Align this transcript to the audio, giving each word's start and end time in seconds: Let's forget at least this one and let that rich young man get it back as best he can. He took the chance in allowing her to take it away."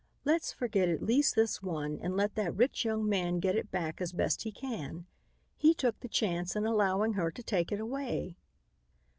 Let's 0.25 0.51
forget 0.51 0.89
at 0.89 1.03
least 1.03 1.35
this 1.35 1.61
one 1.61 1.99
and 2.01 2.17
let 2.17 2.33
that 2.33 2.55
rich 2.55 2.85
young 2.85 3.07
man 3.07 3.39
get 3.39 3.55
it 3.55 3.69
back 3.69 4.01
as 4.01 4.13
best 4.13 4.41
he 4.41 4.51
can. 4.51 5.05
He 5.57 5.75
took 5.75 5.99
the 5.99 6.07
chance 6.09 6.55
in 6.55 6.65
allowing 6.65 7.13
her 7.13 7.29
to 7.29 7.43
take 7.43 7.71
it 7.71 7.79
away." 7.79 8.35